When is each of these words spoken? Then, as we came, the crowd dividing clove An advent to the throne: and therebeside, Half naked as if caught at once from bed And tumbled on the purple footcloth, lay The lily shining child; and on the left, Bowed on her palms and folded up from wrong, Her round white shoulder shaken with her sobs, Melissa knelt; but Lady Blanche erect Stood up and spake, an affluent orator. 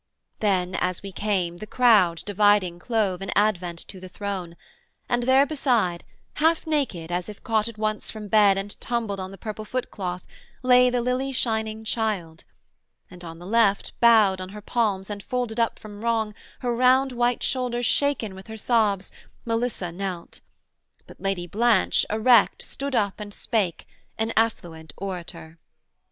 Then, 0.39 0.73
as 0.79 1.03
we 1.03 1.11
came, 1.11 1.57
the 1.57 1.67
crowd 1.67 2.23
dividing 2.25 2.79
clove 2.79 3.21
An 3.21 3.29
advent 3.35 3.77
to 3.87 3.99
the 3.99 4.09
throne: 4.09 4.55
and 5.07 5.21
therebeside, 5.27 6.01
Half 6.37 6.65
naked 6.65 7.11
as 7.11 7.29
if 7.29 7.43
caught 7.43 7.67
at 7.67 7.77
once 7.77 8.09
from 8.09 8.27
bed 8.27 8.57
And 8.57 8.81
tumbled 8.81 9.19
on 9.19 9.29
the 9.29 9.37
purple 9.37 9.63
footcloth, 9.63 10.25
lay 10.63 10.89
The 10.89 11.01
lily 11.03 11.31
shining 11.31 11.83
child; 11.83 12.45
and 13.11 13.23
on 13.23 13.37
the 13.37 13.45
left, 13.45 13.93
Bowed 13.99 14.41
on 14.41 14.49
her 14.49 14.59
palms 14.63 15.11
and 15.11 15.21
folded 15.21 15.59
up 15.59 15.77
from 15.77 16.01
wrong, 16.03 16.33
Her 16.61 16.75
round 16.75 17.11
white 17.11 17.43
shoulder 17.43 17.83
shaken 17.83 18.33
with 18.33 18.47
her 18.47 18.57
sobs, 18.57 19.11
Melissa 19.45 19.91
knelt; 19.91 20.39
but 21.05 21.21
Lady 21.21 21.45
Blanche 21.45 22.07
erect 22.09 22.63
Stood 22.63 22.95
up 22.95 23.19
and 23.19 23.31
spake, 23.31 23.85
an 24.17 24.33
affluent 24.35 24.93
orator. 24.97 25.59